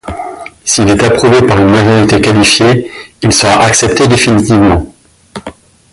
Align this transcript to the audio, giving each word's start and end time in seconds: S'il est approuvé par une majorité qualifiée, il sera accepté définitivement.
S'il 0.65 0.89
est 0.89 1.03
approuvé 1.03 1.45
par 1.45 1.59
une 1.61 1.69
majorité 1.69 2.19
qualifiée, 2.19 2.89
il 3.21 3.31
sera 3.31 3.61
accepté 3.65 4.07
définitivement. 4.07 4.91